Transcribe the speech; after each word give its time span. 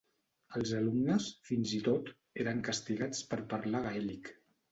Els 0.59 0.69
alumnes, 0.77 1.27
fins 1.49 1.73
i 1.81 1.83
tot, 1.89 2.09
eren 2.45 2.65
castigats 2.71 3.23
per 3.35 3.41
parlar 3.55 3.83
gaèlic. 3.87 4.35